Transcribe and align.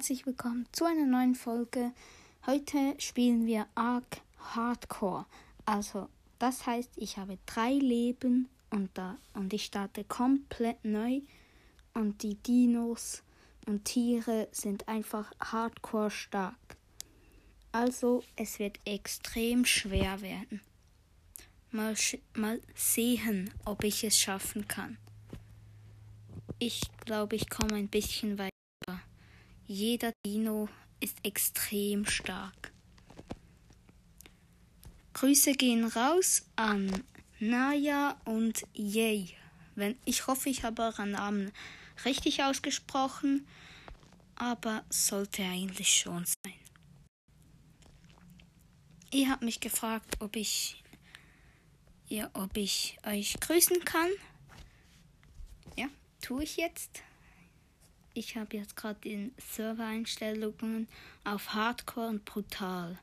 herzlich 0.00 0.24
willkommen 0.24 0.66
zu 0.72 0.86
einer 0.86 1.04
neuen 1.04 1.34
Folge. 1.34 1.92
Heute 2.46 2.94
spielen 2.96 3.44
wir 3.44 3.66
Ark 3.74 4.22
Hardcore. 4.38 5.26
Also, 5.66 6.08
das 6.38 6.64
heißt, 6.64 6.92
ich 6.96 7.18
habe 7.18 7.36
drei 7.44 7.74
Leben 7.74 8.48
und, 8.70 8.88
da, 8.94 9.18
und 9.34 9.52
ich 9.52 9.66
starte 9.66 10.04
komplett 10.04 10.82
neu. 10.86 11.20
Und 11.92 12.22
die 12.22 12.36
Dinos 12.36 13.22
und 13.66 13.84
Tiere 13.84 14.48
sind 14.52 14.88
einfach 14.88 15.30
hardcore 15.38 16.10
stark. 16.10 16.78
Also, 17.70 18.24
es 18.36 18.58
wird 18.58 18.80
extrem 18.86 19.66
schwer 19.66 20.22
werden. 20.22 20.62
Mal, 21.72 21.94
mal 22.32 22.62
sehen, 22.74 23.52
ob 23.66 23.84
ich 23.84 24.02
es 24.02 24.18
schaffen 24.18 24.66
kann. 24.66 24.96
Ich 26.58 26.80
glaube, 27.04 27.36
ich 27.36 27.50
komme 27.50 27.74
ein 27.74 27.88
bisschen 27.88 28.38
weiter. 28.38 28.59
Jeder 29.72 30.12
Dino 30.26 30.68
ist 30.98 31.16
extrem 31.22 32.04
stark. 32.04 32.72
Grüße 35.12 35.52
gehen 35.52 35.84
raus 35.84 36.44
an 36.56 37.04
Naya 37.38 38.20
und 38.24 38.66
Yay. 38.74 39.28
Wenn, 39.76 39.96
ich 40.04 40.26
hoffe, 40.26 40.48
ich 40.48 40.64
habe 40.64 40.82
euren 40.82 41.12
Namen 41.12 41.52
richtig 42.04 42.42
ausgesprochen, 42.42 43.46
aber 44.34 44.84
sollte 44.90 45.44
eigentlich 45.44 46.00
schon 46.00 46.24
sein. 46.24 46.54
Ihr 49.12 49.30
habt 49.30 49.42
mich 49.42 49.60
gefragt, 49.60 50.16
ob 50.18 50.34
ich, 50.34 50.82
ja, 52.08 52.28
ob 52.32 52.56
ich 52.56 52.98
euch 53.06 53.38
grüßen 53.38 53.84
kann. 53.84 54.10
Ja, 55.76 55.86
tue 56.20 56.42
ich 56.42 56.56
jetzt. 56.56 57.04
Ich 58.12 58.36
habe 58.36 58.56
jetzt 58.56 58.74
gerade 58.74 59.08
in 59.08 59.32
Servereinstellungen 59.38 60.88
auf 61.24 61.54
Hardcore 61.54 62.08
und 62.08 62.24
Brutal. 62.24 62.98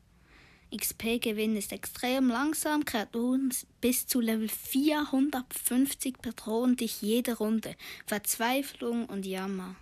XP-Gewinn 0.75 1.55
ist 1.55 1.71
extrem 1.71 2.27
langsam, 2.27 2.83
Kreaturen 2.83 3.53
bis 3.79 4.05
zu 4.05 4.19
Level 4.19 4.49
450 4.49 6.17
bedrohen 6.17 6.75
dich 6.75 7.01
jede 7.01 7.37
Runde. 7.37 7.75
Verzweiflung 8.05 9.05
und 9.05 9.25
Jammer. 9.25 9.77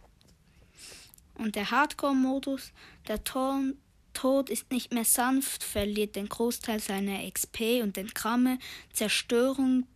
Und 1.33 1.55
der 1.55 1.71
Hardcore-Modus, 1.71 2.71
der 3.07 3.23
Ton 3.23 3.77
Tod 4.13 4.49
ist 4.49 4.71
nicht 4.71 4.93
mehr 4.93 5.05
sanft, 5.05 5.63
verliert 5.63 6.15
den 6.15 6.29
Großteil 6.29 6.79
seiner 6.79 7.29
XP 7.29 7.81
und 7.81 7.97
Entramme. 7.97 8.59
Zerstörung 8.93 9.87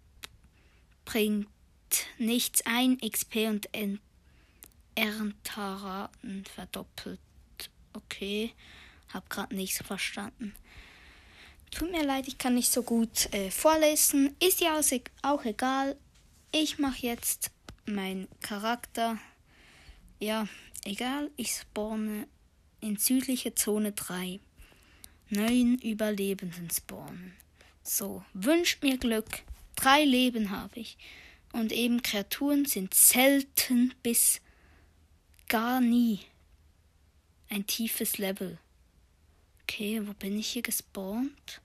bringt 1.05 1.47
nichts 2.17 2.63
ein, 2.65 2.97
XP 2.97 3.47
und 3.47 3.73
Ent 3.73 4.01
Erntaraten 4.99 6.45
verdoppelt. 6.45 7.19
Okay, 7.93 8.53
hab 9.13 9.29
grad 9.29 9.51
nichts 9.51 9.81
verstanden. 9.81 10.53
Tut 11.71 11.91
mir 11.91 12.03
leid, 12.03 12.27
ich 12.27 12.37
kann 12.37 12.55
nicht 12.55 12.71
so 12.71 12.83
gut 12.83 13.31
äh, 13.33 13.51
vorlesen. 13.51 14.35
Ist 14.39 14.59
ja 14.59 14.79
auch 15.21 15.45
egal. 15.45 15.95
Ich 16.51 16.79
mache 16.79 17.05
jetzt 17.05 17.51
meinen 17.85 18.27
Charakter. 18.41 19.17
Ja, 20.19 20.47
egal. 20.83 21.29
Ich 21.37 21.51
spawne 21.55 22.27
in 22.81 22.97
südliche 22.97 23.55
Zone 23.55 23.91
3. 23.91 24.39
Neun 25.29 25.77
Überlebenden 25.77 26.69
spawnen. 26.71 27.35
So, 27.83 28.23
wünscht 28.33 28.83
mir 28.83 28.97
Glück. 28.97 29.43
Drei 29.75 30.03
Leben 30.03 30.49
habe 30.49 30.79
ich. 30.79 30.97
Und 31.53 31.71
eben 31.71 32.01
Kreaturen 32.01 32.65
sind 32.65 32.93
selten 32.93 33.93
bis 34.03 34.41
gar 35.49 35.81
nie 35.81 36.21
ein 37.49 37.65
tiefes 37.67 38.17
Level. 38.17 38.57
Okay, 39.63 40.07
wo 40.07 40.13
bin 40.13 40.39
ich 40.39 40.51
hier 40.51 40.61
gespawnt? 40.61 41.61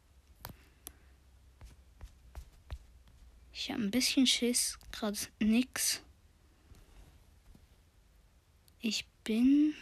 Ich 3.52 3.70
habe 3.70 3.82
ein 3.82 3.90
bisschen 3.90 4.26
Schiss, 4.26 4.78
gerade 4.90 5.18
nix. 5.38 6.02
Ich 8.80 9.06
bin 9.22 9.74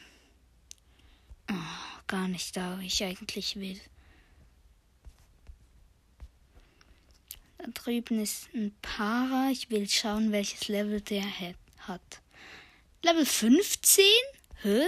oh, 1.51 2.01
gar 2.07 2.29
nicht 2.29 2.57
da, 2.57 2.77
wo 2.77 2.83
ich 2.83 3.03
eigentlich 3.03 3.57
will. 3.57 3.81
Da 7.59 7.67
drüben 7.73 8.21
ist 8.21 8.49
ein 8.55 8.75
Para. 8.83 9.51
Ich 9.51 9.71
will 9.71 9.89
schauen, 9.89 10.33
welches 10.33 10.69
Level 10.69 11.01
der 11.01 11.25
hat. 11.79 12.23
Level 13.03 13.27
15? 13.27 14.05
Hä? 14.63 14.87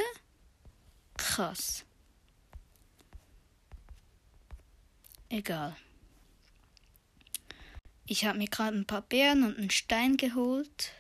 Krass. 1.17 1.85
Egal. 5.29 5.77
Ich 8.07 8.25
habe 8.25 8.39
mir 8.39 8.49
gerade 8.49 8.77
ein 8.77 8.87
paar 8.87 9.03
Beeren 9.03 9.43
und 9.45 9.59
einen 9.59 9.71
Stein 9.71 10.17
geholt. 10.17 10.93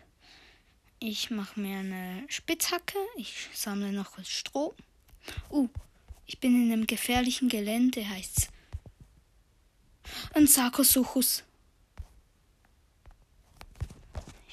Ich 0.98 1.30
mache 1.30 1.60
mir 1.60 1.78
eine 1.78 2.24
Spitzhacke. 2.28 2.98
Ich 3.16 3.48
sammle 3.52 3.92
noch 3.92 4.18
Stroh. 4.24 4.74
Uh, 5.50 5.68
ich 6.26 6.40
bin 6.40 6.54
in 6.54 6.72
einem 6.72 6.86
gefährlichen 6.86 7.48
Gelände, 7.48 8.08
heißt's. 8.08 8.48
Ein 10.32 10.46
Sarkosuchus. 10.46 11.44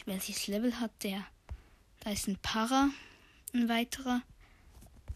Welches 0.05 0.47
Level 0.47 0.79
hat 0.79 0.91
der? 1.03 1.25
Da 2.01 2.11
ist 2.11 2.27
ein 2.27 2.37
Para, 2.41 2.89
ein 3.53 3.69
weiterer. 3.69 4.21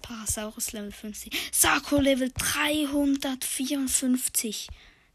Parasaurus 0.01 0.71
Level 0.71 0.91
50. 0.91 1.33
Sarko 1.51 1.99
Level 1.99 2.31
354. 2.31 4.69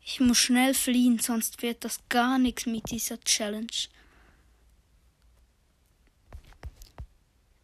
Ich 0.04 0.18
muss 0.18 0.38
schnell 0.38 0.74
fliehen, 0.74 1.20
sonst 1.20 1.62
wird 1.62 1.84
das 1.84 2.00
gar 2.08 2.38
nichts 2.38 2.66
mit 2.66 2.90
dieser 2.90 3.20
Challenge. 3.20 3.68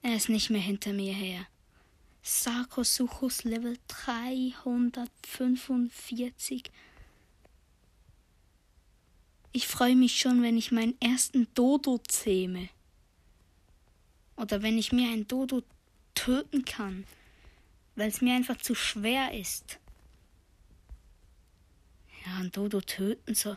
Er 0.03 0.15
ist 0.15 0.29
nicht 0.29 0.51
mehr 0.51 0.61
hinter 0.61 0.93
mir 0.93 1.13
her. 1.13 1.49
Sarkosuchus 2.23 3.43
Level 3.43 3.77
345. 3.89 6.63
Ich 9.51 9.67
freue 9.67 9.97
mich 9.97 10.21
schon, 10.21 10.43
wenn 10.43 10.57
ich 10.57 10.71
meinen 10.71 10.95
ersten 11.01 11.49
Dodo 11.55 11.99
zähme. 12.07 12.69
Oder 14.37 14.63
wenn 14.63 14.79
ich 14.79 14.93
mir 14.93 15.11
ein 15.11 15.27
Dodo 15.27 15.63
töten 16.15 16.65
kann, 16.65 17.05
weil 17.95 18.09
es 18.09 18.21
mir 18.21 18.35
einfach 18.35 18.59
zu 18.59 18.75
schwer 18.75 19.33
ist. 19.33 19.79
Ja, 22.25 22.37
ein 22.39 22.51
Dodo 22.51 22.81
töten, 22.81 23.35
so. 23.35 23.57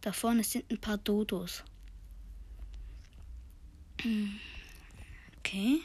Da 0.00 0.12
vorne 0.12 0.44
sind 0.44 0.70
ein 0.70 0.80
paar 0.80 0.98
Dodos. 0.98 1.64
Okay. 5.38 5.80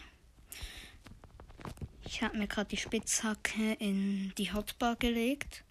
Ich 2.05 2.21
habe 2.21 2.37
mir 2.37 2.47
gerade 2.47 2.69
die 2.69 2.77
Spitzhacke 2.77 3.73
in 3.79 4.33
die 4.37 4.53
Hotbar 4.53 4.95
gelegt. 4.95 5.63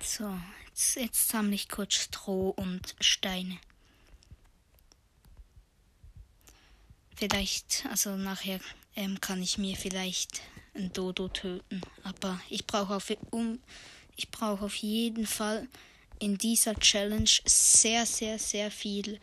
So, 0.00 0.36
jetzt, 0.66 0.96
jetzt 0.96 1.28
sammle 1.28 1.54
ich 1.54 1.68
kurz 1.68 1.94
Stroh 1.94 2.50
und 2.50 2.96
Steine. 3.00 3.58
Vielleicht, 7.22 7.86
also 7.88 8.16
nachher 8.16 8.58
ähm, 8.96 9.20
kann 9.20 9.40
ich 9.40 9.56
mir 9.56 9.76
vielleicht 9.76 10.42
ein 10.74 10.92
Dodo 10.92 11.28
töten. 11.28 11.80
Aber 12.02 12.40
ich 12.48 12.66
brauche 12.66 12.96
auf, 12.96 13.12
um, 13.30 13.60
ich 14.16 14.26
auf 14.40 14.74
jeden 14.74 15.28
Fall 15.28 15.68
in 16.18 16.36
dieser 16.36 16.74
Challenge 16.74 17.30
sehr, 17.44 18.06
sehr, 18.06 18.40
sehr 18.40 18.72
viel 18.72 19.20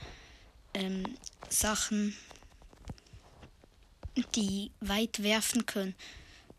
ähm, 0.74 1.18
Sachen, 1.50 2.16
die 4.34 4.72
weit 4.80 5.22
werfen 5.22 5.66
können. 5.66 5.94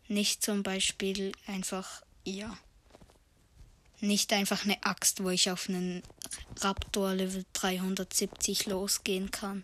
Nicht 0.09 0.43
zum 0.43 0.61
Beispiel 0.61 1.31
einfach, 1.47 2.03
ja, 2.23 2.55
nicht 3.99 4.31
einfach 4.31 4.63
eine 4.63 4.83
Axt, 4.83 5.23
wo 5.23 5.31
ich 5.31 5.49
auf 5.49 5.69
einen 5.69 6.03
Raptor 6.59 7.15
Level 7.15 7.45
370 7.53 8.67
losgehen 8.67 9.31
kann. 9.31 9.63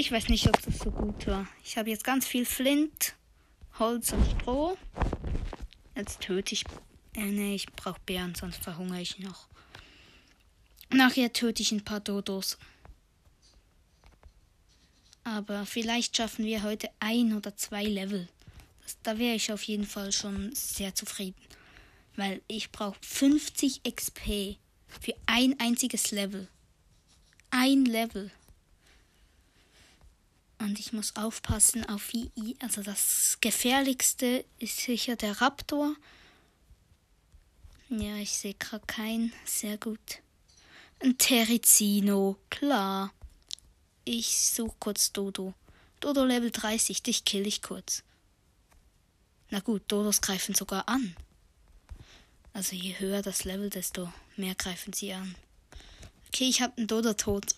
Ich 0.00 0.12
weiß 0.12 0.28
nicht, 0.28 0.46
ob 0.46 0.62
das 0.62 0.78
so 0.78 0.92
gut 0.92 1.26
war. 1.26 1.48
Ich 1.64 1.76
habe 1.76 1.90
jetzt 1.90 2.04
ganz 2.04 2.24
viel 2.24 2.46
Flint, 2.46 3.16
Holz 3.80 4.12
und 4.12 4.24
Stroh. 4.30 4.78
Jetzt 5.96 6.20
töte 6.20 6.54
ich. 6.54 6.64
Äh, 7.16 7.24
nee, 7.24 7.56
ich 7.56 7.66
brauche 7.66 7.98
Beeren, 8.06 8.32
sonst 8.36 8.62
verhungere 8.62 9.00
ich 9.00 9.18
noch. 9.18 9.48
Nachher 10.90 11.32
töte 11.32 11.62
ich 11.62 11.72
ein 11.72 11.84
paar 11.84 11.98
Dodos. 11.98 12.58
Aber 15.24 15.66
vielleicht 15.66 16.16
schaffen 16.16 16.44
wir 16.44 16.62
heute 16.62 16.90
ein 17.00 17.36
oder 17.36 17.56
zwei 17.56 17.82
Level. 17.82 18.28
Das, 18.84 18.98
da 19.02 19.18
wäre 19.18 19.34
ich 19.34 19.50
auf 19.50 19.64
jeden 19.64 19.84
Fall 19.84 20.12
schon 20.12 20.54
sehr 20.54 20.94
zufrieden. 20.94 21.42
Weil 22.14 22.40
ich 22.46 22.70
brauche 22.70 22.98
50 23.02 23.82
XP 23.82 24.58
für 25.00 25.14
ein 25.26 25.58
einziges 25.58 26.12
Level. 26.12 26.46
Ein 27.50 27.84
Level. 27.84 28.30
Und 30.58 30.78
ich 30.80 30.92
muss 30.92 31.16
aufpassen 31.16 31.88
auf 31.88 32.12
VI. 32.12 32.56
Also 32.60 32.82
das 32.82 33.38
gefährlichste 33.40 34.44
ist 34.58 34.78
sicher 34.78 35.16
der 35.16 35.40
Raptor. 35.40 35.94
Ja, 37.90 38.16
ich 38.16 38.32
sehe 38.32 38.54
gerade 38.54 38.84
keinen. 38.86 39.32
Sehr 39.44 39.78
gut. 39.78 40.20
Ein 41.00 41.16
Terizino, 41.16 42.36
klar. 42.50 43.12
Ich 44.04 44.50
suche 44.50 44.74
kurz 44.80 45.12
Dodo. 45.12 45.54
Dodo 46.00 46.24
Level 46.24 46.50
30, 46.50 47.02
dich 47.02 47.24
kill 47.24 47.46
ich 47.46 47.62
kurz. 47.62 48.02
Na 49.50 49.60
gut, 49.60 49.82
Dodos 49.88 50.20
greifen 50.20 50.54
sogar 50.54 50.88
an. 50.88 51.16
Also 52.52 52.74
je 52.74 52.98
höher 52.98 53.22
das 53.22 53.44
Level, 53.44 53.70
desto 53.70 54.12
mehr 54.36 54.54
greifen 54.54 54.92
sie 54.92 55.12
an. 55.12 55.34
Okay, 56.28 56.48
ich 56.48 56.60
habe 56.60 56.76
einen 56.76 56.86
Dodo 56.86 57.14
tot. 57.14 57.54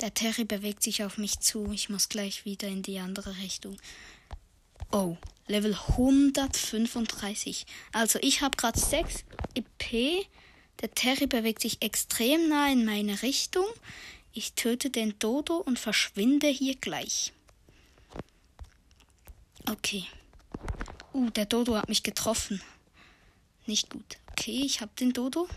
Der 0.00 0.14
Terry 0.14 0.44
bewegt 0.44 0.82
sich 0.82 1.02
auf 1.02 1.18
mich 1.18 1.40
zu. 1.40 1.72
Ich 1.72 1.88
muss 1.88 2.08
gleich 2.08 2.44
wieder 2.44 2.68
in 2.68 2.82
die 2.82 2.98
andere 2.98 3.36
Richtung. 3.38 3.76
Oh, 4.92 5.16
Level 5.48 5.74
135. 5.74 7.66
Also 7.92 8.18
ich 8.22 8.40
habe 8.42 8.56
gerade 8.56 8.78
6 8.78 9.24
EP. 9.54 10.26
Der 10.80 10.94
Terry 10.94 11.26
bewegt 11.26 11.62
sich 11.62 11.82
extrem 11.82 12.48
nah 12.48 12.70
in 12.70 12.84
meine 12.84 13.22
Richtung. 13.22 13.66
Ich 14.32 14.52
töte 14.52 14.90
den 14.90 15.18
Dodo 15.18 15.56
und 15.56 15.78
verschwinde 15.78 16.46
hier 16.46 16.76
gleich. 16.76 17.32
Okay. 19.68 20.06
Uh, 21.12 21.28
der 21.30 21.46
Dodo 21.46 21.76
hat 21.76 21.88
mich 21.88 22.04
getroffen. 22.04 22.62
Nicht 23.66 23.90
gut. 23.90 24.18
Okay, 24.30 24.62
ich 24.64 24.80
habe 24.80 24.92
den 24.98 25.12
Dodo. 25.12 25.48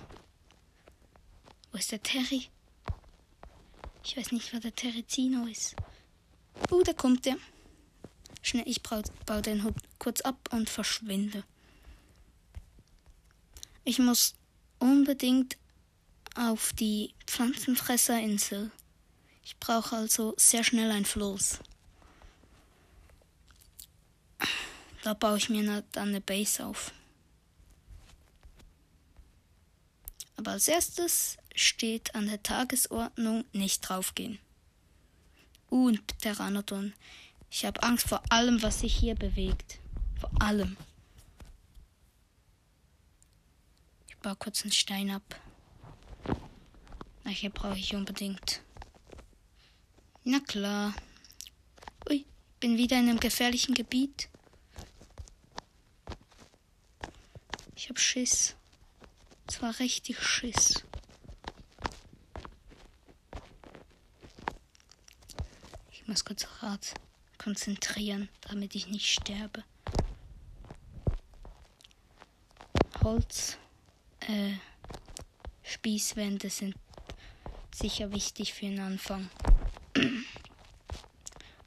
Wo 1.72 1.78
ist 1.78 1.92
der 1.92 2.02
Terry? 2.02 2.50
Ich 4.04 4.18
weiß 4.18 4.32
nicht, 4.32 4.52
wer 4.52 4.60
der 4.60 4.76
Terizino 4.76 5.46
ist. 5.46 5.76
Uh, 6.70 6.82
da 6.84 6.94
kommt 6.94 7.26
der. 7.26 7.38
Schnell, 8.42 8.68
ich 8.68 8.82
baue 8.82 9.42
den 9.42 9.64
Hut 9.64 9.76
kurz 10.00 10.22
ab 10.22 10.50
und 10.52 10.70
verschwinde. 10.70 11.44
Ich 13.84 14.00
muss 14.00 14.34
unbedingt 14.80 15.58
auf 16.36 16.74
die 16.74 17.14
Pflanzenfresserinsel. 17.28 18.72
Ich 19.44 19.58
brauche 19.58 19.96
also 19.96 20.34
sehr 20.38 20.64
schnell 20.64 20.92
ein 20.92 21.06
Floß. 21.06 21.60
Da 25.04 25.14
baue 25.14 25.38
ich 25.38 25.50
mir 25.50 25.84
dann 25.92 26.10
eine 26.10 26.22
Base 26.22 26.66
auf. 26.66 26.92
Aber 30.42 30.54
als 30.54 30.68
erstes 30.68 31.38
steht 31.54 32.16
an 32.16 32.26
der 32.26 32.42
Tagesordnung 32.42 33.46
nicht 33.54 33.82
draufgehen. 33.82 34.40
Und 35.70 36.18
Pteranodon. 36.18 36.94
Ich 37.52 37.64
habe 37.64 37.84
Angst 37.84 38.08
vor 38.08 38.24
allem, 38.32 38.64
was 38.64 38.80
sich 38.80 38.96
hier 38.96 39.14
bewegt. 39.14 39.78
Vor 40.20 40.32
allem. 40.42 40.78
Ich 44.10 44.18
baue 44.18 44.36
kurz 44.36 44.64
einen 44.64 44.72
Stein 44.72 45.12
ab. 45.12 45.40
Na, 47.24 47.30
hier 47.30 47.52
brauche 47.52 47.78
ich 47.78 47.94
unbedingt. 47.94 48.64
Na 50.24 50.40
klar. 50.40 50.96
Ui, 52.10 52.26
bin 52.60 52.78
wieder 52.78 52.98
in 52.98 53.10
einem 53.10 53.20
gefährlichen 53.20 53.76
Gebiet. 53.76 54.28
Ich 57.76 57.90
hab 57.90 58.00
Schiss. 58.00 58.56
Zwar 59.52 59.78
richtig 59.80 60.18
Schiss. 60.24 60.82
Ich 65.92 66.08
muss 66.08 66.24
kurz 66.24 66.48
Rat 66.62 66.94
konzentrieren, 67.38 68.30
damit 68.48 68.76
ich 68.76 68.88
nicht 68.88 69.08
sterbe. 69.08 69.66
Holz, 73.04 73.58
äh, 74.22 74.54
Spießwände 75.64 76.50
sind 76.50 76.76
sicher 77.76 78.14
wichtig 78.14 78.54
für 78.54 78.68
den 78.68 78.80
Anfang. 78.80 79.30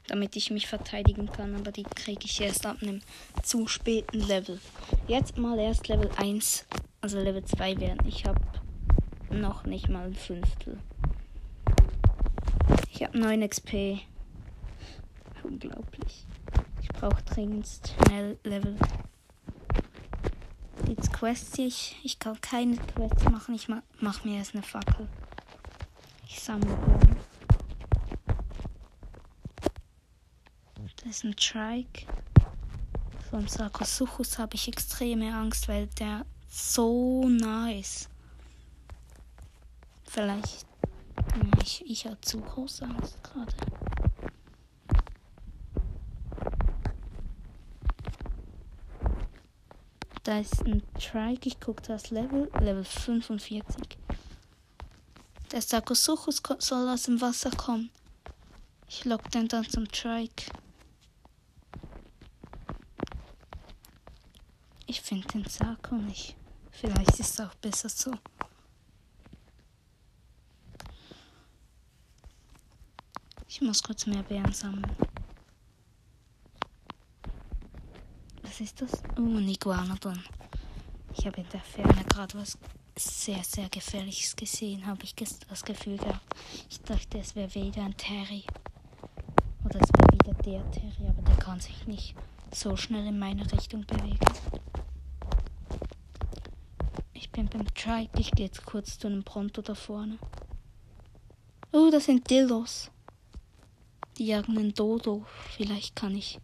Damit 0.07 0.35
ich 0.35 0.49
mich 0.49 0.67
verteidigen 0.67 1.31
kann, 1.31 1.55
aber 1.55 1.71
die 1.71 1.83
kriege 1.83 2.25
ich 2.25 2.41
erst 2.41 2.65
ab 2.65 2.77
einem 2.81 3.01
zu 3.43 3.67
späten 3.67 4.21
Level. 4.21 4.59
Jetzt 5.07 5.37
mal 5.37 5.59
erst 5.59 5.87
Level 5.87 6.09
1, 6.15 6.65
also 7.05 7.19
Level 7.19 7.45
2 7.45 7.79
werden. 7.81 8.07
Ich 8.07 8.25
habe 8.25 8.41
noch 9.29 9.63
nicht 9.65 9.89
mal 9.89 10.07
ein 10.07 10.15
Fünftel. 10.15 10.79
Ich 12.89 13.03
habe 13.03 13.15
9 13.19 13.47
XP. 13.47 13.99
Unglaublich. 15.43 16.25
Ich 16.81 16.89
brauche 16.89 17.21
dringend 17.21 17.67
schnell 17.85 18.39
Level. 18.43 18.75
Jetzt 20.87 21.13
Quests 21.13 21.59
ich. 21.59 21.95
Ich 22.01 22.17
kann 22.17 22.41
keine 22.41 22.75
Quests 22.75 23.23
machen. 23.25 23.53
Ich 23.53 23.67
mache 23.67 24.27
mir 24.27 24.37
erst 24.37 24.55
eine 24.55 24.63
Fackel. 24.63 25.07
Ich 26.27 26.39
sammle. 26.39 26.75
Das 31.03 31.17
ist 31.17 31.23
ein 31.23 31.35
Trike. 31.35 32.07
Vom 33.29 33.47
Sarkosuchus 33.47 34.39
habe 34.39 34.55
ich 34.55 34.67
extreme 34.67 35.35
Angst, 35.35 35.67
weil 35.67 35.85
der 35.99 36.25
so 36.55 37.27
ist. 37.79 38.09
Vielleicht. 40.05 40.65
Ich, 41.61 41.83
ich 41.85 42.05
habe 42.05 42.19
zu 42.21 42.39
große 42.39 42.85
Angst 42.85 43.21
gerade. 43.23 43.53
Da 50.23 50.39
ist 50.39 50.65
ein 50.65 50.81
Trike. 50.97 51.49
Ich 51.49 51.59
gucke 51.59 51.83
das 51.83 52.09
Level. 52.11 52.49
Level 52.59 52.85
45. 52.85 53.97
Der 55.51 55.61
Sarkosuchus 55.61 56.41
soll 56.59 56.89
aus 56.89 57.03
dem 57.03 57.19
Wasser 57.19 57.51
kommen. 57.51 57.89
Ich 58.87 59.03
lock 59.03 59.29
den 59.31 59.49
dann 59.49 59.69
zum 59.69 59.91
Trike. 59.91 60.51
Ich 64.87 65.01
finde 65.01 65.27
den 65.27 65.45
Sarko 65.45 65.95
nicht. 65.95 66.37
Vielleicht 66.79 67.19
ist 67.19 67.39
es 67.39 67.39
auch 67.39 67.55
besser 67.55 67.89
so. 67.89 68.11
Ich 73.47 73.61
muss 73.61 73.81
kurz 73.81 74.05
mehr 74.05 74.23
Bären 74.23 74.51
sammeln. 74.51 74.85
Was 78.43 78.59
ist 78.59 78.81
das? 78.81 78.91
Oh, 79.17 79.37
ein 79.37 79.47
Iguanodon. 79.47 80.21
Ich 81.17 81.25
habe 81.25 81.39
in 81.39 81.49
der 81.49 81.61
Ferne 81.61 82.03
gerade 82.03 82.37
was 82.37 82.57
sehr, 82.97 83.43
sehr 83.43 83.69
Gefährliches 83.69 84.35
gesehen, 84.35 84.85
habe 84.85 85.03
ich 85.03 85.15
das 85.15 85.63
Gefühl 85.63 85.97
gehabt. 85.97 86.35
Ich 86.69 86.81
dachte, 86.81 87.19
es 87.19 87.35
wäre 87.35 87.53
wieder 87.55 87.83
ein 87.83 87.95
Terry. 87.95 88.43
Oder 89.63 89.79
es 89.81 89.89
wäre 89.93 90.11
wieder 90.13 90.33
der 90.43 90.71
Terry, 90.71 91.07
aber 91.07 91.21
der 91.21 91.37
kann 91.37 91.59
sich 91.61 91.87
nicht 91.87 92.15
so 92.53 92.75
schnell 92.75 93.07
in 93.07 93.17
meine 93.17 93.49
Richtung 93.51 93.85
bewegen. 93.85 94.19
Ich 97.35 97.41
bin 97.41 97.49
beim 97.49 97.67
Trike. 97.75 98.17
Ich 98.17 98.31
gehe 98.31 98.45
jetzt 98.45 98.65
kurz 98.65 98.97
zu 98.97 99.07
einem 99.07 99.21
Pronto 99.21 99.61
da 99.61 99.75
vorne. 99.75 100.17
Oh, 101.73 101.89
das 101.91 102.05
sind 102.05 102.29
Dildos. 102.29 102.89
Die 104.17 104.27
jagen 104.27 104.57
einen 104.57 104.73
Dodo. 104.73 105.25
Vielleicht 105.49 105.97
kann 105.97 106.15
ich. 106.15 106.39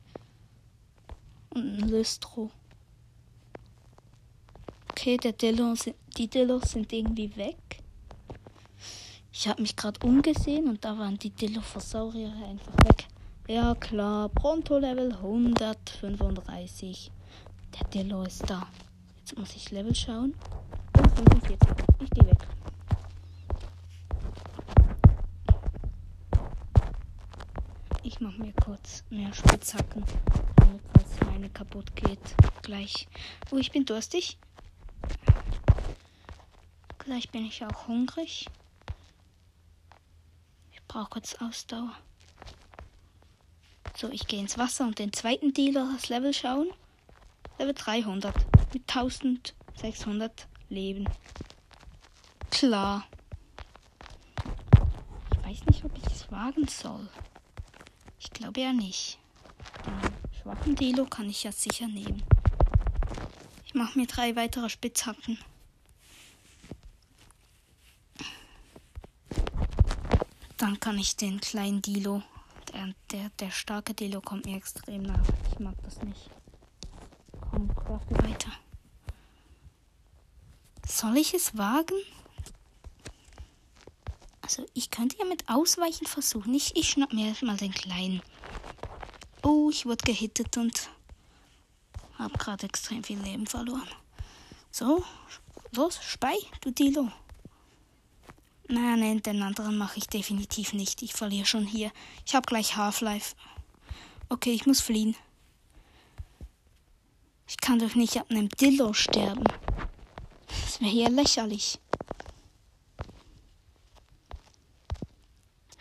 Und 1.51 1.77
ein 1.77 1.87
Lystro. 1.87 2.51
Okay, 4.89 5.15
der 5.15 5.31
Dillo, 5.31 5.75
die 6.17 6.27
Dillos 6.27 6.71
sind 6.71 6.91
irgendwie 6.91 7.33
weg. 7.37 7.81
Ich 9.31 9.47
habe 9.47 9.61
mich 9.61 9.77
gerade 9.77 10.05
umgesehen 10.05 10.67
und 10.67 10.83
da 10.83 10.99
waren 10.99 11.17
die 11.17 11.29
Dilophosaurier 11.29 12.33
einfach 12.49 12.73
weg. 12.83 13.07
Ja 13.47 13.75
klar, 13.75 14.27
Pronto 14.27 14.77
Level 14.77 15.13
135. 15.13 17.11
Der 17.79 17.87
Dillo 17.87 18.23
ist 18.23 18.43
da. 18.49 18.67
Jetzt 19.19 19.37
muss 19.37 19.55
ich 19.55 19.71
Level 19.71 19.95
schauen. 19.95 20.35
45. 21.25 21.57
Ich 21.99 22.09
gehe 22.09 22.25
weg. 22.25 22.47
Ich 28.01 28.19
mache 28.19 28.41
mir 28.41 28.53
kurz 28.53 29.03
mehr 29.11 29.31
Spitzhacken, 29.31 30.03
damit 30.55 30.81
falls 30.93 31.29
meine 31.31 31.49
kaputt 31.49 31.95
geht. 31.95 32.19
Gleich. 32.63 33.07
Oh, 33.51 33.57
ich 33.57 33.71
bin 33.71 33.85
durstig. 33.85 34.39
Gleich 36.97 37.29
bin 37.29 37.45
ich 37.45 37.63
auch 37.65 37.87
hungrig. 37.87 38.47
Ich 40.71 40.81
brauche 40.87 41.11
kurz 41.11 41.35
Ausdauer. 41.35 41.95
So, 43.95 44.09
ich 44.09 44.25
gehe 44.25 44.39
ins 44.39 44.57
Wasser 44.57 44.85
und 44.85 44.97
den 44.97 45.13
zweiten 45.13 45.53
Dealer 45.53 45.87
das 45.93 46.09
Level 46.09 46.33
schauen. 46.33 46.71
Level 47.59 47.75
300 47.75 48.33
mit 48.73 48.89
1600 48.89 50.47
Leben. 50.71 51.07
Klar. 52.49 53.05
Ich 55.31 55.45
weiß 55.45 55.65
nicht, 55.65 55.83
ob 55.83 55.97
ich 55.97 56.05
es 56.05 56.31
wagen 56.31 56.67
soll. 56.67 57.09
Ich 58.19 58.31
glaube 58.31 58.61
ja 58.61 58.71
nicht. 58.71 59.19
Den 59.85 60.31
schwachen 60.41 60.75
Dilo 60.75 61.05
kann 61.05 61.29
ich 61.29 61.43
ja 61.43 61.51
sicher 61.51 61.87
nehmen. 61.87 62.23
Ich 63.65 63.73
mache 63.73 63.99
mir 63.99 64.07
drei 64.07 64.35
weitere 64.35 64.69
Spitzhacken. 64.69 65.37
Dann 70.57 70.79
kann 70.79 70.97
ich 70.97 71.17
den 71.17 71.41
kleinen 71.41 71.81
Dilo. 71.81 72.23
Der, 72.71 72.93
der, 73.11 73.29
der 73.39 73.51
starke 73.51 73.93
Dilo 73.93 74.21
kommt 74.21 74.45
mir 74.45 74.55
extrem 74.55 75.03
nach. 75.03 75.27
Ich 75.51 75.59
mag 75.59 75.75
das 75.83 76.01
nicht. 76.03 76.29
Komm, 77.49 77.75
crafte 77.75 78.15
weiter. 78.23 78.51
Soll 80.91 81.17
ich 81.17 81.33
es 81.33 81.57
wagen? 81.57 81.95
Also, 84.41 84.65
ich 84.73 84.91
könnte 84.91 85.17
ja 85.17 85.23
mit 85.23 85.47
Ausweichen 85.47 86.05
versuchen. 86.05 86.53
Ich, 86.53 86.75
ich 86.75 86.89
schnapp 86.89 87.13
mir 87.13 87.33
mal 87.43 87.55
den 87.55 87.71
kleinen. 87.71 88.21
Oh, 89.41 89.69
ich 89.71 89.85
wurde 89.85 90.03
gehittet 90.03 90.57
und 90.57 90.89
habe 92.19 92.37
gerade 92.37 92.65
extrem 92.65 93.05
viel 93.05 93.19
Leben 93.19 93.47
verloren. 93.47 93.87
So, 94.69 95.05
los, 95.71 95.97
Spei, 96.03 96.35
du 96.59 96.71
Dilo. 96.71 97.09
Nein, 98.67 98.99
nein, 98.99 99.23
den 99.23 99.41
anderen 99.43 99.77
mache 99.77 99.97
ich 99.97 100.07
definitiv 100.07 100.73
nicht. 100.73 101.01
Ich 101.03 101.13
verliere 101.13 101.45
schon 101.45 101.65
hier. 101.65 101.91
Ich 102.25 102.35
habe 102.35 102.45
gleich 102.45 102.75
Half-Life. 102.75 103.35
Okay, 104.27 104.51
ich 104.51 104.65
muss 104.65 104.81
fliehen. 104.81 105.15
Ich 107.47 107.57
kann 107.57 107.79
doch 107.79 107.95
nicht 107.95 108.17
ab 108.17 108.29
einem 108.29 108.49
Dillo 108.49 108.91
sterben. 108.91 109.45
Das 110.63 110.81
wäre 110.81 110.91
ja 110.91 111.09
lächerlich. 111.09 111.79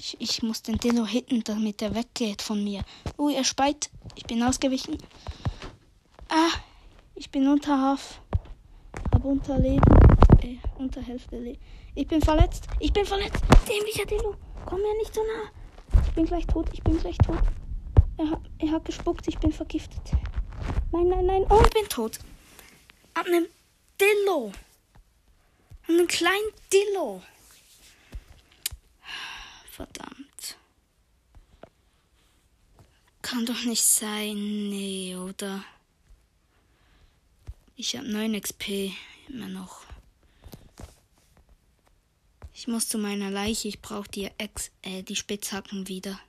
Ich, 0.00 0.16
ich 0.18 0.42
muss 0.42 0.62
den 0.62 0.78
Dillo 0.78 1.06
hitten, 1.06 1.44
damit 1.44 1.82
er 1.82 1.94
weggeht 1.94 2.42
von 2.42 2.64
mir. 2.64 2.82
Oh, 3.16 3.28
er 3.28 3.44
speit. 3.44 3.90
Ich 4.14 4.24
bin 4.24 4.42
ausgewichen. 4.42 4.98
Ah, 6.28 6.50
ich 7.14 7.30
bin 7.30 7.46
unter 7.46 7.78
Haf. 7.78 8.20
Hab 9.12 9.24
unter 9.24 9.58
Leben. 9.58 9.82
Äh, 10.42 10.56
unter 10.78 11.02
Hälfte 11.02 11.38
Leben. 11.38 11.60
Ich 11.94 12.06
bin 12.06 12.22
verletzt. 12.22 12.66
Ich 12.78 12.92
bin 12.92 13.04
verletzt. 13.04 13.42
Dämlicher 13.68 14.06
Dillo. 14.06 14.36
Komm 14.64 14.80
mir 14.80 14.96
nicht 14.98 15.14
so 15.14 15.20
nah. 15.20 16.02
Ich 16.06 16.12
bin 16.12 16.24
gleich 16.24 16.46
tot. 16.46 16.68
Ich 16.72 16.82
bin 16.82 16.98
gleich 16.98 17.18
tot. 17.18 17.42
Er 18.16 18.30
hat, 18.30 18.40
er 18.58 18.70
hat 18.70 18.84
gespuckt. 18.84 19.28
Ich 19.28 19.38
bin 19.38 19.52
vergiftet. 19.52 20.12
Nein, 20.92 21.08
nein, 21.08 21.26
nein. 21.26 21.44
Oh, 21.50 21.60
ich 21.62 21.70
bin 21.70 21.88
tot. 21.88 22.18
Ab 23.14 23.26
einem 23.26 23.46
Dillo. 24.00 24.52
Einen 25.86 26.06
kleinen 26.06 26.52
Dillo. 26.72 27.22
Verdammt. 29.70 30.56
Kann 33.20 33.44
doch 33.44 33.62
nicht 33.64 33.82
sein. 33.82 34.34
Nee, 34.70 35.16
oder? 35.16 35.64
Ich 37.76 37.96
habe 37.96 38.08
9 38.08 38.40
XP 38.40 38.92
immer 39.28 39.48
noch. 39.48 39.84
Ich 42.54 42.68
muss 42.68 42.88
zu 42.88 42.98
meiner 42.98 43.30
Leiche. 43.30 43.68
Ich 43.68 43.80
brauche 43.80 44.08
die, 44.08 44.30
äh, 44.82 45.02
die 45.02 45.16
Spitzhacken 45.16 45.88
wieder. 45.88 46.20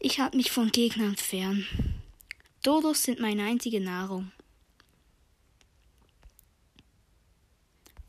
Ich 0.00 0.20
halte 0.20 0.36
mich 0.36 0.50
von 0.50 0.70
Gegnern 0.70 1.16
fern. 1.16 1.66
Dodos 2.62 3.02
sind 3.02 3.20
meine 3.20 3.44
einzige 3.44 3.80
Nahrung. 3.80 4.30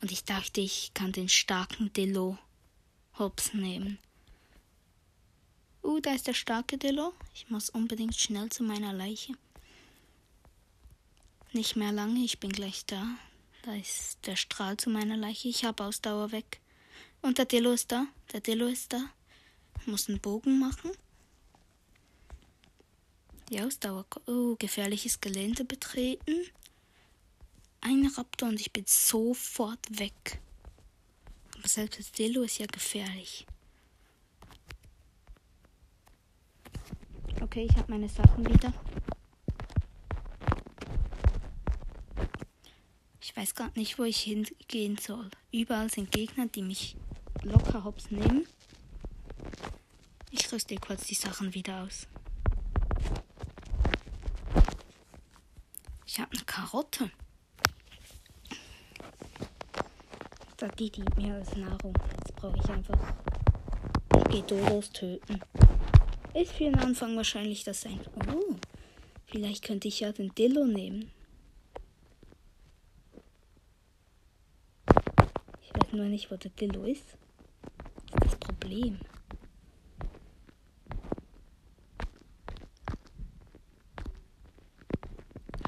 Und 0.00 0.10
ich 0.10 0.24
dachte, 0.24 0.60
ich 0.60 0.92
kann 0.94 1.12
den 1.12 1.28
starken 1.28 1.92
Delo 1.92 2.38
hops 3.18 3.52
nehmen. 3.52 3.98
Uh, 5.82 6.00
da 6.00 6.14
ist 6.14 6.26
der 6.26 6.34
starke 6.34 6.78
Delo. 6.78 7.12
Ich 7.34 7.50
muss 7.50 7.70
unbedingt 7.70 8.16
schnell 8.16 8.48
zu 8.50 8.62
meiner 8.62 8.92
Leiche. 8.92 9.34
Nicht 11.52 11.76
mehr 11.76 11.92
lange, 11.92 12.20
ich 12.20 12.38
bin 12.38 12.52
gleich 12.52 12.86
da. 12.86 13.06
Da 13.62 13.74
ist 13.74 14.18
der 14.26 14.36
Strahl 14.36 14.76
zu 14.76 14.88
meiner 14.88 15.16
Leiche. 15.16 15.48
Ich 15.48 15.64
habe 15.64 15.84
Ausdauer 15.84 16.32
weg. 16.32 16.60
Und 17.22 17.38
der 17.38 17.44
Dillo 17.44 17.72
ist 17.72 17.92
da. 17.92 18.06
Der 18.32 18.40
Dillo 18.40 18.66
ist 18.66 18.92
da. 18.92 19.10
Ich 19.80 19.86
muss 19.86 20.08
einen 20.08 20.20
Bogen 20.20 20.58
machen. 20.58 20.92
Die 23.50 23.60
Ausdauer. 23.60 24.06
Oh, 24.26 24.56
gefährliches 24.56 25.20
Gelände 25.20 25.64
betreten. 25.64 26.36
Ein 27.82 28.06
Raptor 28.06 28.48
und 28.48 28.60
ich 28.60 28.72
bin 28.72 28.84
sofort 28.86 29.98
weg. 29.98 30.40
Aber 31.56 31.68
selbst 31.68 31.98
das 31.98 32.12
Dillo 32.12 32.42
ist 32.42 32.58
ja 32.58 32.66
gefährlich. 32.66 33.46
Okay, 37.40 37.66
ich 37.70 37.76
habe 37.76 37.90
meine 37.90 38.08
Sachen 38.08 38.46
wieder. 38.46 38.72
Ich 43.20 43.36
weiß 43.36 43.54
gar 43.54 43.70
nicht, 43.76 43.98
wo 43.98 44.04
ich 44.04 44.20
hingehen 44.22 44.98
soll. 44.98 45.30
Überall 45.50 45.90
sind 45.90 46.10
Gegner, 46.10 46.46
die 46.46 46.62
mich 46.62 46.96
locker 47.42 47.84
hops 47.84 48.10
nehmen. 48.10 48.46
Ich 50.30 50.52
rüste 50.52 50.76
kurz 50.76 51.06
die 51.06 51.14
Sachen 51.14 51.54
wieder 51.54 51.82
aus. 51.82 52.06
Ich 56.06 56.20
habe 56.20 56.32
eine 56.32 56.44
Karotte. 56.44 57.10
Da 60.60 60.68
die 60.68 60.90
dient 60.90 61.16
mir 61.16 61.36
als 61.36 61.56
Nahrung. 61.56 61.94
Jetzt 62.18 62.36
brauche 62.36 62.58
ich 62.58 62.68
einfach. 62.68 62.98
Ich 64.18 64.24
gehe 64.24 64.42
Dodos 64.42 64.90
töten. 64.90 65.40
Ist 66.34 66.52
für 66.52 66.64
den 66.64 66.76
Anfang 66.76 67.16
wahrscheinlich 67.16 67.64
das 67.64 67.86
ein. 67.86 67.98
Oh, 68.28 68.56
vielleicht 69.24 69.64
könnte 69.64 69.88
ich 69.88 70.00
ja 70.00 70.12
den 70.12 70.34
Dillo 70.34 70.66
nehmen. 70.66 71.10
nur 75.92 76.04
nicht, 76.04 76.30
wo 76.30 76.36
der 76.36 76.50
Dillo 76.52 76.84
ist. 76.84 77.16
Das 78.10 78.24
ist 78.24 78.32
das 78.32 78.36
Problem. 78.36 79.00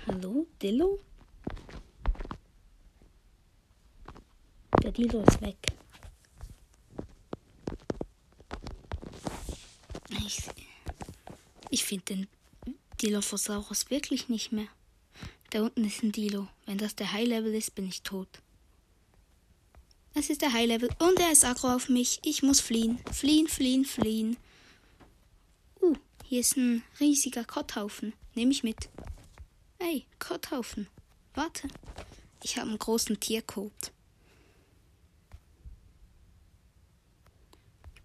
Hallo, 0.06 0.46
Dillo? 0.60 1.00
Dillo 5.02 5.24
ist 5.24 5.40
weg. 5.40 5.56
Ich, 10.24 10.42
ich 11.70 11.84
finde 11.84 12.04
den 12.04 12.28
Dilophosaurus 13.00 13.90
wirklich 13.90 14.28
nicht 14.28 14.52
mehr. 14.52 14.68
Da 15.50 15.62
unten 15.62 15.84
ist 15.84 16.04
ein 16.04 16.12
Dilo. 16.12 16.46
Wenn 16.66 16.78
das 16.78 16.94
der 16.94 17.12
High 17.12 17.26
Level 17.26 17.52
ist, 17.52 17.74
bin 17.74 17.88
ich 17.88 18.02
tot. 18.02 18.28
Es 20.14 20.30
ist 20.30 20.40
der 20.40 20.52
High 20.52 20.68
Level 20.68 20.88
und 21.00 21.18
er 21.18 21.32
ist 21.32 21.44
aggro 21.44 21.74
auf 21.74 21.88
mich. 21.88 22.20
Ich 22.22 22.44
muss 22.44 22.60
fliehen. 22.60 23.00
Fliehen, 23.10 23.48
fliehen, 23.48 23.84
fliehen. 23.84 24.36
Uh, 25.80 25.96
hier 26.24 26.42
ist 26.42 26.56
ein 26.56 26.84
riesiger 27.00 27.44
Kotthaufen. 27.44 28.12
Nehme 28.36 28.52
ich 28.52 28.62
mit. 28.62 28.88
Hey, 29.80 30.06
Kotthaufen. 30.20 30.86
Warte. 31.34 31.66
Ich 32.44 32.56
habe 32.56 32.68
einen 32.68 32.78
großen 32.78 33.18
Tierkot. 33.18 33.91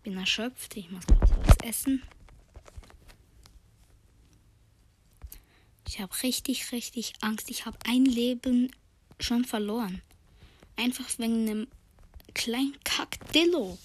Bin 0.08 0.18
erschöpft. 0.18 0.78
Ich 0.78 0.90
muss 0.90 1.06
kurz 1.06 1.32
was 1.44 1.58
essen. 1.64 2.02
Ich 5.86 6.00
habe 6.00 6.14
richtig, 6.24 6.72
richtig 6.72 7.12
Angst. 7.20 7.50
Ich 7.50 7.66
habe 7.66 7.78
ein 7.86 8.06
Leben 8.06 8.72
schon 9.20 9.44
verloren. 9.44 10.02
Einfach 10.78 11.06
wegen 11.18 11.50
einem 11.50 11.68
kleinen 12.34 12.78
Kackdillo. 12.86 13.78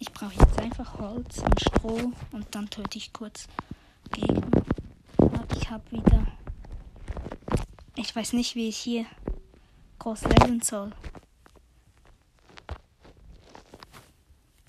Ich 0.00 0.10
brauche 0.12 0.34
jetzt 0.34 0.58
einfach 0.58 0.98
Holz 0.98 1.38
und 1.38 1.60
Stroh 1.60 2.12
und 2.32 2.52
dann 2.52 2.68
töte 2.68 2.98
ich 2.98 3.12
kurz 3.12 3.46
Gegner. 4.10 4.73
Ich 5.64 5.70
habe 5.70 5.92
wieder. 5.92 6.26
Ich 7.96 8.14
weiß 8.14 8.34
nicht, 8.34 8.54
wie 8.54 8.68
ich 8.68 8.76
hier 8.76 9.06
groß 9.98 10.24
leveln 10.24 10.60
soll. 10.60 10.92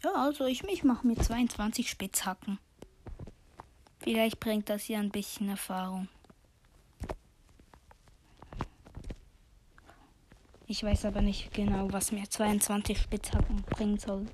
Ja, 0.02 0.14
also 0.14 0.46
ich, 0.46 0.64
ich 0.64 0.86
mache 0.86 1.06
mir 1.06 1.18
22 1.18 1.90
Spitzhacken. 1.90 2.60
Vielleicht 4.00 4.40
bringt 4.40 4.70
das 4.70 4.88
ja 4.88 5.00
ein 5.00 5.12
bisschen 5.12 5.50
Erfahrung. 5.50 6.08
Ich 10.66 10.82
weiß 10.82 11.04
aber 11.04 11.22
nicht 11.22 11.54
genau, 11.54 11.92
was 11.92 12.14
mir 12.14 12.30
22 12.30 12.98
Spitzhacken 12.98 13.64
bringen 13.64 14.00
soll. 14.00 14.28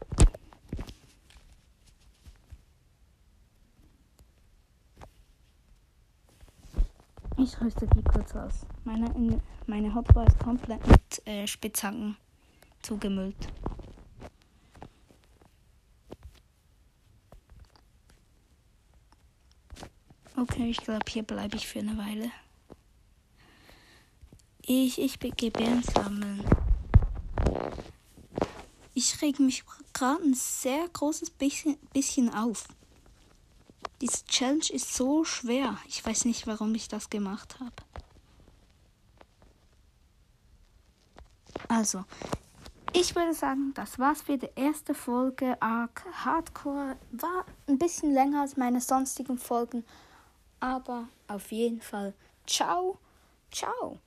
Ich 7.43 7.59
rüste 7.59 7.87
die 7.87 8.03
kurz 8.03 8.35
aus. 8.35 8.65
Meine, 8.83 9.41
meine 9.67 9.93
Hotbar 9.93 10.27
ist 10.27 10.39
komplett 10.39 10.85
mit 10.87 11.27
äh, 11.27 11.47
Spitzhacken 11.47 12.17
zugemüllt. 12.81 13.47
Okay, 20.35 20.69
ich 20.69 20.77
glaube, 20.77 21.05
hier 21.07 21.23
bleibe 21.23 21.55
ich 21.55 21.67
für 21.67 21.79
eine 21.79 21.97
Weile. 21.97 22.31
Ich, 24.63 24.99
ich 24.99 25.19
gehe 25.19 25.51
Bären 25.51 25.83
sammeln. 25.83 26.43
Ich 28.93 29.21
reg 29.21 29.39
mich 29.39 29.63
gerade 29.93 30.23
ein 30.23 30.33
sehr 30.33 30.87
großes 30.89 31.31
bisschen, 31.31 31.77
bisschen 31.93 32.33
auf. 32.33 32.67
Diese 34.01 34.25
Challenge 34.25 34.65
ist 34.71 34.95
so 34.95 35.23
schwer. 35.23 35.77
Ich 35.87 36.03
weiß 36.03 36.25
nicht, 36.25 36.47
warum 36.47 36.73
ich 36.73 36.87
das 36.87 37.09
gemacht 37.09 37.59
habe. 37.59 37.71
Also, 41.67 42.03
ich 42.93 43.15
würde 43.15 43.33
sagen, 43.33 43.73
das 43.75 43.99
war's 43.99 44.23
für 44.23 44.37
die 44.37 44.49
erste 44.55 44.93
Folge 44.93 45.55
Arc 45.61 46.03
Hardcore. 46.25 46.97
War 47.11 47.45
ein 47.67 47.77
bisschen 47.77 48.13
länger 48.13 48.41
als 48.41 48.57
meine 48.57 48.81
sonstigen 48.81 49.37
Folgen, 49.37 49.85
aber 50.59 51.07
auf 51.27 51.51
jeden 51.51 51.81
Fall 51.81 52.13
ciao, 52.45 52.97
ciao. 53.51 53.99